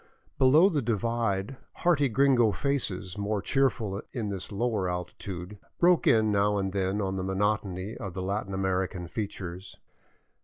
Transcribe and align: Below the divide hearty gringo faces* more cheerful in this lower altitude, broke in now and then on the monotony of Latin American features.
Below 0.39 0.67
the 0.69 0.81
divide 0.81 1.57
hearty 1.73 2.09
gringo 2.09 2.51
faces* 2.53 3.19
more 3.19 3.39
cheerful 3.39 4.01
in 4.13 4.29
this 4.29 4.51
lower 4.51 4.89
altitude, 4.89 5.59
broke 5.77 6.07
in 6.07 6.31
now 6.31 6.57
and 6.57 6.73
then 6.73 6.99
on 6.99 7.17
the 7.17 7.23
monotony 7.23 7.95
of 7.97 8.17
Latin 8.17 8.51
American 8.55 9.05
features. 9.07 9.77